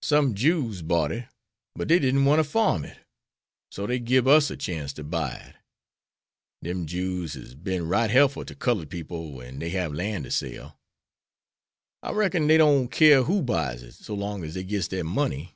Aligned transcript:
Some 0.00 0.32
Jews 0.34 0.80
bought 0.80 1.12
it, 1.12 1.26
but 1.74 1.86
dey 1.88 1.98
didn't 1.98 2.24
want 2.24 2.38
to 2.38 2.44
farm 2.44 2.82
it, 2.82 2.98
so 3.70 3.86
dey 3.86 3.98
gib 3.98 4.26
us 4.26 4.50
a 4.50 4.56
chance 4.56 4.90
to 4.94 5.04
buy 5.04 5.34
it. 5.34 5.56
Dem 6.64 6.86
Jews 6.86 7.34
hez 7.34 7.54
been 7.54 7.86
right 7.86 8.08
helpful 8.08 8.46
to 8.46 8.54
cullud 8.54 8.88
people 8.88 9.32
wen 9.34 9.58
dey 9.58 9.68
hab 9.68 9.92
lan' 9.92 10.22
to 10.22 10.30
sell. 10.30 10.80
I 12.02 12.12
reckon 12.12 12.46
dey 12.46 12.56
don't 12.56 12.88
keer 12.90 13.24
who 13.24 13.42
buys 13.42 13.82
it 13.82 13.92
so 13.92 14.14
long 14.14 14.44
as 14.44 14.54
dey 14.54 14.62
gits 14.64 14.88
de 14.88 15.04
money. 15.04 15.54